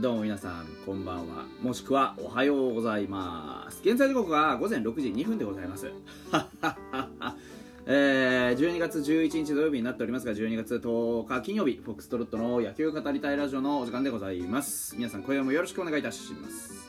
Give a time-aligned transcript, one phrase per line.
[0.00, 1.44] どうも皆さんこんばんは。
[1.60, 3.82] もしくはおはようございます。
[3.84, 5.92] 現在時刻は午前6時2分でございます。
[7.84, 14.96] えー、12月11日土曜日になっておりますが12月10日金曜日フォックストロットの野球語りたいラジオのお時間でございます。
[14.96, 16.88] 皆さん今夜もよろしくお願いいたします。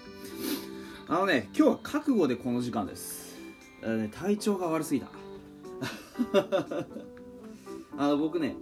[1.10, 3.38] あのね今日は覚悟でこの時間です、
[3.82, 5.08] ね体調が悪すぎた。
[7.98, 8.56] あの僕ね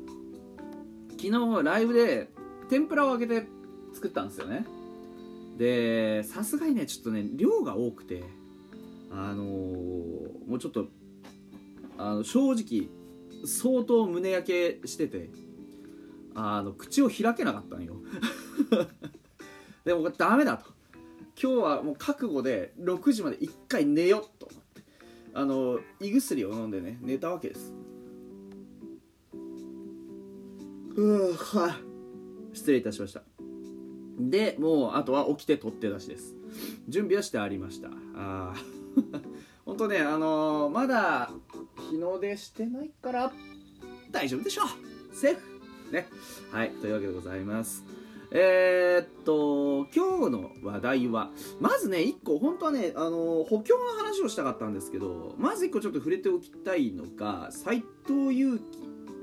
[1.12, 2.32] 昨日ライブで
[2.68, 3.59] 天ぷらを揚げて
[4.00, 4.66] 作ったんですよね。
[5.58, 8.24] でさすがにねちょっとね量が多くて
[9.12, 10.88] あのーもうちょっと
[11.98, 12.88] あの正直
[13.46, 14.48] 相当胸焼
[14.82, 15.30] けしてて
[16.34, 17.98] あの口を開けなかったんよ。
[19.84, 20.66] でもダメだと。
[21.42, 24.84] 今日はもう覚悟で6時まで1回寝ようと思って
[25.34, 27.74] あの胃薬を飲んでね寝たわけです。
[30.96, 31.78] うは
[32.54, 33.29] 失礼いたしました。
[34.20, 36.36] でもうあとは起きて取って出しです。
[36.88, 37.90] 準備はしてありました。
[38.16, 38.54] あ
[39.66, 41.32] 本当ねあのーまだ
[41.90, 43.32] 日の出してないから
[44.12, 45.16] 大丈夫でしょう。
[45.16, 45.94] セーフ。
[45.94, 46.08] ね。
[46.52, 47.84] はいというわけでございます。
[48.32, 58.64] えー、っと今日の話題はまずね1個本当はね、あのー補強の話をしたかったんですけどまず1個ちょっと触れておきたいのが斎藤佑樹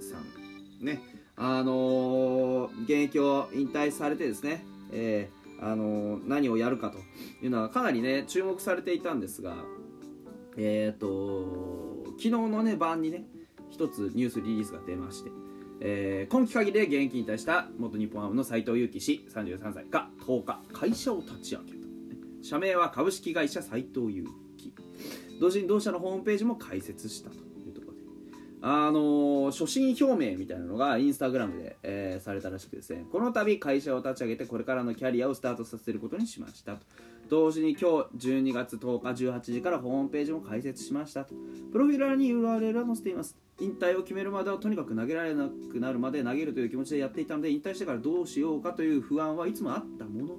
[0.01, 0.85] さん。
[0.85, 1.03] ね。
[1.39, 6.99] あの現役を引退されてですね、えーあの何をやるかと
[7.43, 9.55] いうのはかなりね注目されていたんですが
[10.59, 13.25] えっ、と昨日のね晩にね
[13.71, 15.31] 一つニュースリリースが出まして、
[15.81, 21.77] えー今期限りで現役引退した元日本ハムの斎藤佑樹氏33歳が10日会社を立ち上げた。
[22.43, 24.27] 社名は株式会社斎藤佑
[24.57, 24.73] 樹。
[25.41, 27.46] 同時に同社のホームページも開設したと。
[28.69, 36.81] あの初心表明みたいなのがインスタグラムで、えーされたらしくですねこの度会社を立ち上げてこれからのキャリアをスタートさせることにしましたと。
[37.29, 41.35] 同時に今日12月10日18時からホームページも開設しましたと。
[41.71, 43.37] プロフィール欄に URL を載せています。
[43.61, 50.35] 引退を決めるまではとにかく投げられなくなるまで投げるという気持ちでやっていたので引退してからどうしようかという不安はいつもあったもの。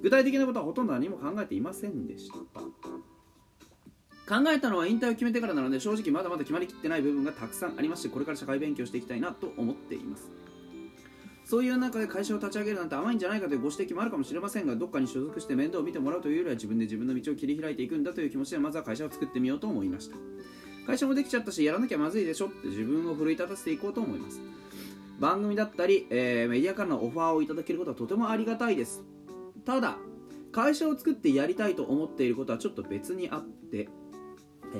[0.00, 2.34] 具体的なことはほとんど何も考えていませんでした
[4.26, 10.30] 考えたのは引退を決めてからなので正直まだまだ決まりきってない部分がたくさんありましてこれから社会勉強していきたいなと思っています。
[11.44, 20.16] そういう中で会社を立ち上げるなんて甘いんじゃないかというご指摘もあるかもしれませんがどっかに所属して面倒を見てもらうというよりは自分で自分の道を切り開いていくんだという気持ちでまずは会社を作ってみようと思いました。
[20.86, 24.40] 会社もできちゃったしやらなきゃまずいでしょって自分を奮い立たせていこうと思います。
[25.20, 29.04] 番組だったり、えーメディアからのオファーをいただけることはとてもありがたいです。
[29.66, 29.98] ただ
[30.50, 33.88] 会社を作ってやりたいと思っていることはちょっと別にあって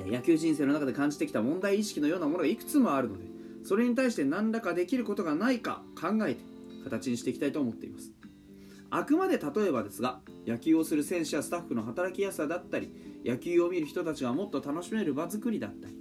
[0.03, 3.25] 野球人生の中で感じてきた問題意識のようなものがいくつもあるので
[3.63, 6.43] それに対して何らかできることがないか考えて
[6.83, 8.11] 形にしていきたいと思っています。
[8.91, 12.93] あくまで例えばですが野球をする選手やスタッフの働きやすさだったり
[13.25, 15.95] 野球を見る人たちがもっと楽しめる場作りだったり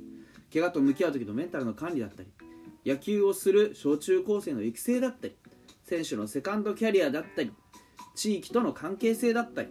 [0.53, 2.28] 怪我と向き合う時のメンタルの管理だったり
[2.84, 5.34] 野球をする小中高生の育成だったり
[5.84, 7.53] 選手のセカンドキャリアだったり
[8.15, 9.69] 地域との関係性だったり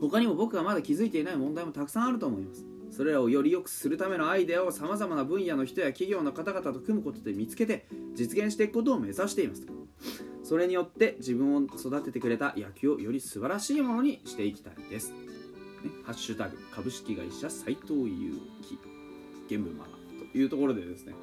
[0.00, 2.71] 他にも僕がまだ気づいていない問題もたくさんあると思います。
[2.92, 9.66] それらをより良くするためのアイデアをさまざまな分野の人や企業の方々と組むことで見つけて実現していくことを目指しています
[10.44, 15.16] それによって自分を育ててくれた野球をより素晴らしいものにしていきたいです、ね、
[16.04, 18.78] ハッシュタグ株式会社斉藤祐樹
[19.48, 19.90] 原文マナ
[20.30, 21.14] というところでですね。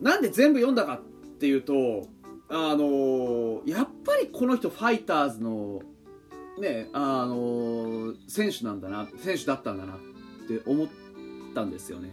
[0.00, 1.00] なんで全部読んだかっ
[1.38, 2.08] ていうと
[2.48, 5.80] あのやっぱりこの人ファイターズの
[6.60, 9.94] ねあの選手なんだな選手だったんだな。
[9.94, 9.98] っ
[10.44, 10.88] って思っ
[11.54, 12.10] たんですよね。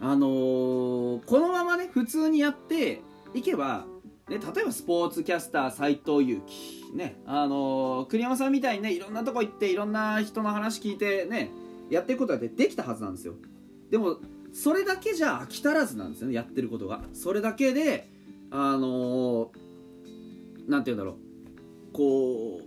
[0.00, 3.00] あのこのままね普通にやって
[3.34, 3.86] いけば、
[4.28, 11.50] ね、例えばスポーツキャスター斎藤佑樹ねあの栗山さんみたいにねいろんなとこ行っていろんな人の話聞いてね
[11.88, 13.34] やっていくことだってできたはずなんですよ。
[13.90, 14.18] でも
[14.52, 17.02] それだけじゃ飽き足らずなんですよねやってることが。
[17.14, 18.08] それだけで
[18.50, 19.50] あの
[20.68, 21.16] なんて言うんだろう。
[21.94, 22.60] こ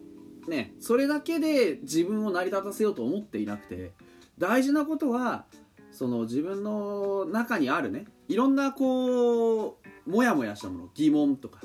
[0.47, 3.91] うねそれだけで自分を成り立たせようと思っていなくて。
[4.37, 5.45] 大事なことは
[5.91, 11.61] その自分の中にあるねいろんなこうモヤモヤしたもの疑問とか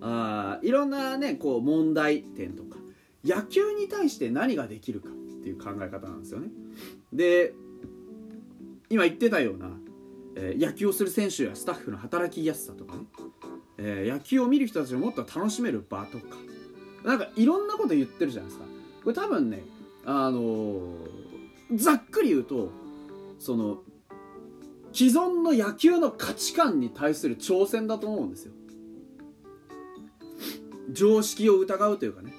[0.00, 2.78] あいろんなねこう問題点とか
[3.24, 5.12] 野球に対して何ができるかっ
[5.42, 6.48] ていう考え方なんですよね。
[7.12, 7.54] で
[8.88, 9.70] 今言ってたような、
[10.36, 13.04] えー野球をする選手やスタッフの働きやすさとかね、
[13.78, 16.24] えー野球を見る人たちをもっと楽しめる場とか
[17.04, 18.66] なんかいろんなこと言ってるじゃないですか。
[19.04, 19.62] これ多分ね
[20.04, 21.11] あのー
[21.74, 22.70] ざっくり言うと
[23.38, 23.78] その
[24.92, 28.52] 既存の野球の価値観に対する挑戦だと思うんですよ。
[30.90, 32.34] 常識を疑うというかね。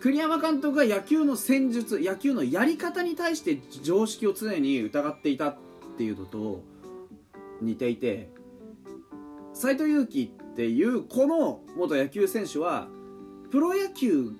[0.00, 5.56] 栗山監督が野球の戦術野球のやり方に対して常識を常に疑っていたっ
[5.96, 6.62] ていうのと
[7.60, 8.30] 似ていて
[9.54, 12.86] 斎藤佑樹っていうこの元野球選手は
[13.50, 14.30] プロ野球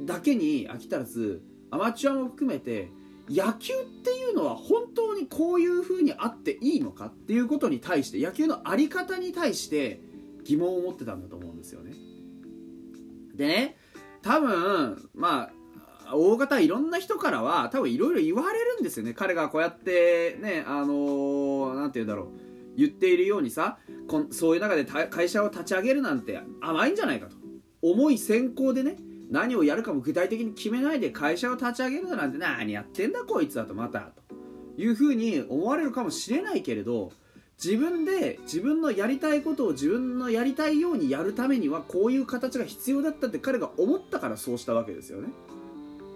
[0.00, 2.90] だけに飽き足らずアマチュアも含めて
[3.32, 10.00] 野球っていうのは本当にこういう風にあっていいのかっていうことに対して野球の在り方に対して
[10.44, 11.92] 疑問を持ってたんだと思うんですよね。
[13.34, 13.76] でね
[14.20, 15.50] 多分ま
[16.06, 19.14] あ大方いろんな人からは多分いろいろ言われるんですよね。
[19.14, 22.28] 彼がこうやってねあの何、ー、て言うんだろう。
[22.76, 27.36] 言っているようにさこそういう中で会社を立ち上げるなんて甘いんじゃないかと。
[27.80, 28.96] 重い先行でね
[29.32, 34.34] 何をやるかも具体的に決めないで会社を立ち上げるなんて何やってんだこいつだとまたと
[34.76, 37.10] いうふうに思われるかもしれないけれど
[37.62, 45.28] 自分で自分のやりたいことを自分のやりたいようにやるためにはこういう形が必要だったって彼が思ったからそうしたわけですよね。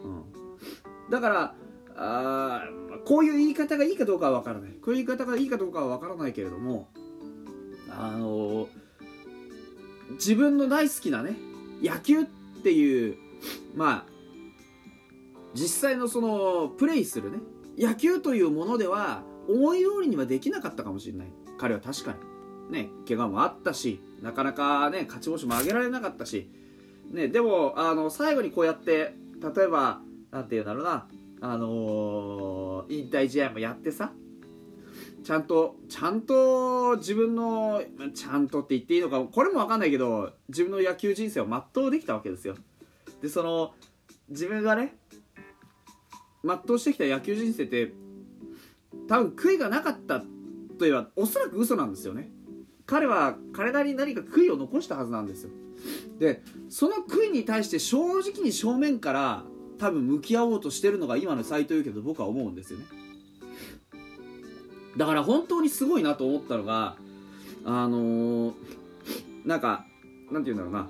[0.04, 1.54] うん、だから
[1.96, 2.68] あ
[3.06, 6.88] こういう言い方がいいかどうかは分からないこういう言い方がいいかどうかは分からないけれども
[7.88, 8.68] あのー、
[10.14, 11.36] 自分の大好きなね
[11.82, 12.24] 野球っ
[12.66, 13.16] っていう
[13.76, 14.04] まあ
[15.54, 17.38] 実際のそのプレイするね
[17.78, 21.28] 野球というものでは思い通りにはできなかったかもしれない。
[21.58, 22.16] 彼は確か
[22.68, 22.72] に。
[22.72, 26.50] ね怪我もあったしなかなかね勝ち星も上げられなかったし。
[27.12, 30.00] ねでもあの最後にこうやって例えば
[30.32, 31.06] 何て言うんだろうな
[31.42, 34.10] あのー、引退試合もやってさ
[35.26, 37.82] ちゃんとちゃんと自分の
[38.14, 42.54] ちゃんとって言っていいのかこれも分かんないけど自分の野球人生を全うできたわけですよ。
[43.20, 43.74] でその
[44.28, 44.94] 自分がね
[46.44, 47.92] 全うしてきた野球人生って
[49.08, 50.22] 多分悔いがなかった
[50.78, 52.30] といえばおそらく嘘なんですよね。
[52.86, 55.50] 彼は彼なりに何か悔いを残したはずなんですよ。
[56.20, 59.44] でその悔いに対して正直に正面から
[59.80, 63.05] 多分向き合おうとしてるのが今の斎藤佑樹だと僕は思うんですよね。
[64.96, 66.96] だから本当にすごいなと思ったのが
[67.64, 68.54] あのー、
[69.44, 69.84] なんか
[70.30, 70.88] なんて言うんだろうな。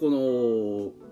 [0.00, 1.08] この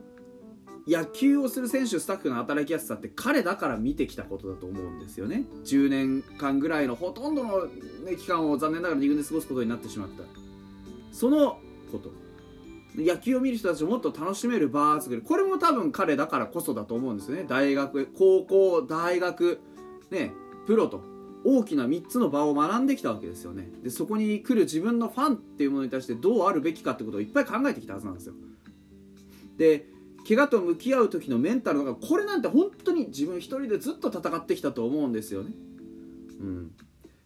[0.86, 5.44] 野球をする選手スタッフの働きやすさって彼だから見てきたことだと思うんですよね。
[5.64, 7.66] 10年間ぐらいのほとんどの、
[8.04, 10.22] ね、期間を残念ながら2軍で過ごすことになってしまった。
[11.12, 11.58] その
[11.90, 12.12] こと。
[12.94, 15.22] 野球を見る人たちをもっと楽しめる場を作り。
[15.22, 17.44] これも多分彼だからこそだと思うんですよね。
[17.48, 19.60] 大学高校大学
[20.12, 20.32] ね
[20.66, 21.15] プロと。
[21.48, 23.68] 大きな3つの場を学んできたわけですよね。
[23.84, 28.34] でそこに来る自分のファンっていうものに対してどうあるべきかってことをいっぱい考えてきたはずなんですよ。
[29.56, 29.86] で
[30.26, 35.52] 怪我と向き合う時のメンタルがこれなんて本当に自分一人でずっと戦ってきたと思うんですよね。
[36.40, 36.72] うん。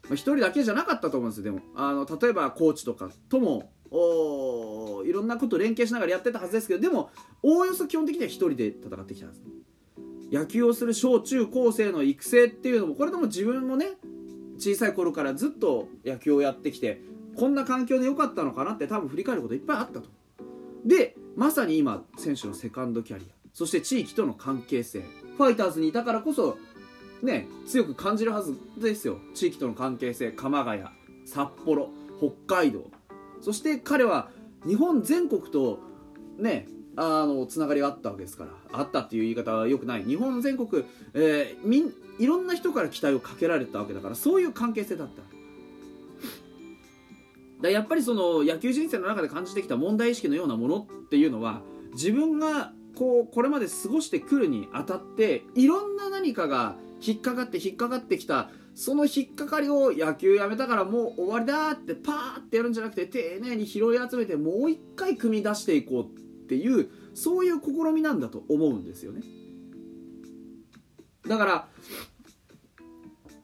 [0.05, 1.45] まあ、人だけじゃなかったと思うんですよ。
[1.45, 7.11] でもあの例えばコーチとかともおいろんなこと連携しながらやってたはずですけどでも
[7.43, 9.41] おおよそ基本的には一人で戦ってきたはず。
[10.31, 13.93] 野球をする小中高生の育成っていうのもこれでも自分もね
[14.59, 17.01] 小さい頃からずっと野球をやってきて
[17.37, 20.09] こんな環境で良かったのかなって多分振り返ることいっぱいあったと。
[20.85, 25.01] でまさに今選手のセカンドキャリアそして地域との関係性
[25.37, 26.59] ファイターズにいたからこそ
[27.23, 29.19] ね強く感じるはずですよ。
[29.35, 30.85] 地域との関係性鎌ヶ谷
[31.27, 32.91] 札幌北海道。
[33.41, 34.31] そして彼は
[34.67, 35.81] 日本全国と
[36.39, 36.67] ね
[36.97, 40.05] あのつながりがあったわけですからあったっていう言い方はよくない。
[40.05, 45.23] 日本全国、えー、みんいろんな人から期待をかけられたわけだからそういう関係性だった。
[47.63, 51.61] だやっぱりその野球人生の中で感じてきた問題意識のようなものっていうのは
[51.93, 69.23] 自分がこうこれまで過ごしてくるにあたっていろんな何かが引っかかって引っかかってきたその引っかかりを野球やめたからもう終わりだってパーってやるんじゃなくて丁寧に拾い集めてもう一回組み出していこうっていうそういう試みなんだと思うんですよね。
[71.29, 71.69] だから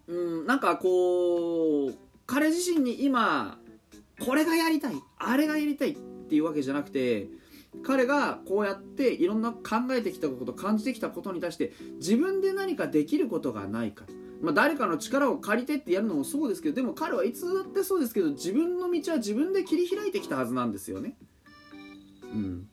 [0.09, 1.95] うんなんかこう
[2.27, 3.61] 彼自身に今
[4.19, 7.29] これがやりたいあれがやりたいっていうわけじゃなくて
[7.85, 9.61] 彼がこうやっていろんな考
[9.93, 14.05] えてきたこと感じてきたことに対して自分で何かできることがないか、
[14.43, 21.17] まあ、誰かの力を借りてってやるのもそうですけどでも彼はいつだってそうですけど自分の道は自分で切り開いてきたはずなんですよね。
[22.23, 22.69] うん、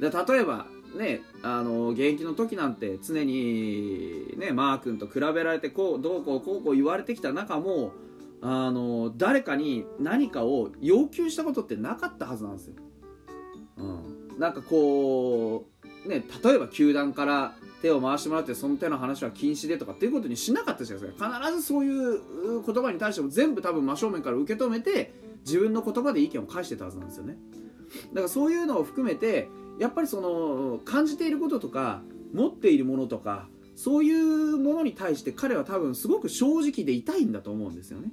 [0.00, 7.92] で例えばね、あの現役の時なんて常に、ね、マー君と比べられてこうどうこうこうこう言われてきた中も
[8.40, 12.74] あの誰かに何かを要求したことってなかったはずなんですよ。
[13.76, 13.82] う
[14.36, 15.66] ん、なんかこ
[16.04, 21.40] う、ね、例えば球団から手を回してもらってその手の話は禁止でとかっていうことにしなかったじゃないですか。
[21.40, 22.20] 必ずそういう
[22.64, 25.12] 言葉に対しても全部多分真正面から受け止めて
[25.44, 27.36] 自分の言葉で意見を返してたはずなんですよね。
[28.12, 38.10] だからそういうのを含めてやっぱりその感じていることとか持っているものとかそういうものに対して彼は多分すごく正直でいたいんだと思うんですよね、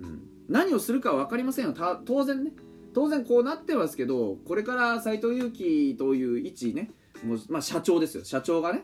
[0.00, 1.74] うん、何をするかは分かりませんよ。
[2.04, 2.52] 当然ね。
[2.92, 6.90] 当然こうなってますけどこれから斎藤佑樹という一ね。
[7.24, 8.24] もう、まあ、社長ですよ。
[8.24, 8.82] 社長がね。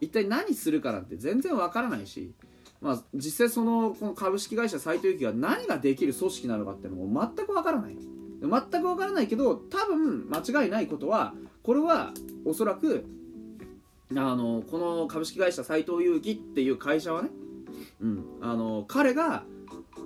[0.00, 2.32] 一体何するかなんて全然分からないし、
[2.80, 7.96] まあ、実際そのこの株式会社斎藤佑樹が何ができる組織なのかっていうのも全く分からない。
[8.40, 11.34] 全く分からないけど多分間違いないことは
[11.68, 12.14] これは
[12.46, 13.04] おそらく
[14.12, 17.28] あのこの株式会社斎藤佑樹っていう会社はね、
[18.00, 19.42] うん、あの彼が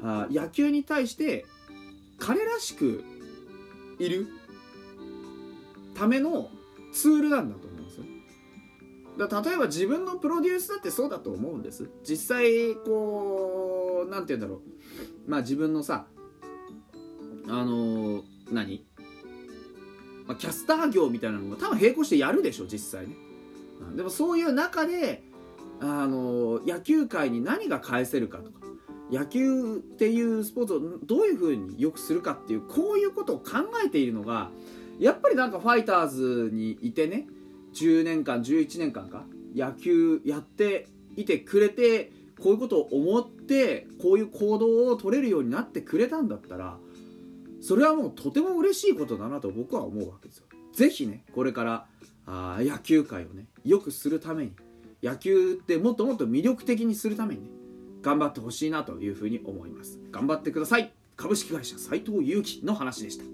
[0.02, 1.46] あ野球に対して
[2.18, 3.04] 彼らしく
[4.00, 4.26] いる
[5.94, 6.48] ための
[6.92, 8.04] ツールなんだと思うんですよ。
[9.28, 11.88] だ例えば自分のプロデュースだってそうだと思うんです。
[12.02, 14.62] 実際こう何て言うんだろ
[15.28, 15.30] う。
[15.30, 16.06] まあ自分のさ
[17.46, 18.84] あのー、何、
[20.26, 23.14] まあ、キャスター業みたいなのも多分並行してやるでしょ実際ね。
[23.96, 25.22] でもそういう中で
[25.80, 28.60] あの野球界に何が返せるかとか
[29.10, 34.50] 野球っていうスポーツをどういうふうによくするかっていうこういうことを考えているのが
[34.98, 37.26] やっぱりなんかファイターズにいてね
[37.74, 39.24] 10年間11年間か
[39.54, 40.86] 野球やって
[41.16, 42.10] いてくれて
[42.40, 46.78] こういうことを思ってこういう行動を取れるようになってくれたんだったら
[47.62, 50.44] それはもうとても嬉しいことだなと僕は思うわけですよ。
[50.74, 51.86] ぜひねこれから
[52.26, 54.52] あ野球界をね良くするために
[55.02, 57.48] 野球ってもっともっと魅力的にするためにね
[58.02, 60.00] 頑張ってほしいなというふうに思います。
[60.10, 60.92] 頑張ってください。
[61.16, 63.32] 株式会社斎藤佑樹の話でした。